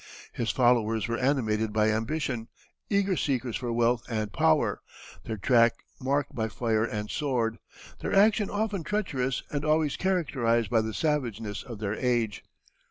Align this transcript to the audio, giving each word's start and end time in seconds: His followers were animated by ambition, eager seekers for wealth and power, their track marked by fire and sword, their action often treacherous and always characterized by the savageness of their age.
His 0.33 0.49
followers 0.49 1.07
were 1.07 1.19
animated 1.19 1.71
by 1.71 1.91
ambition, 1.91 2.47
eager 2.89 3.15
seekers 3.15 3.55
for 3.55 3.71
wealth 3.71 4.03
and 4.09 4.33
power, 4.33 4.81
their 5.25 5.37
track 5.37 5.75
marked 6.01 6.33
by 6.33 6.47
fire 6.49 6.83
and 6.85 7.07
sword, 7.07 7.59
their 7.99 8.15
action 8.15 8.49
often 8.49 8.83
treacherous 8.83 9.43
and 9.51 9.63
always 9.63 9.97
characterized 9.97 10.71
by 10.71 10.81
the 10.81 10.95
savageness 10.95 11.61
of 11.61 11.77
their 11.77 11.93
age. 11.93 12.43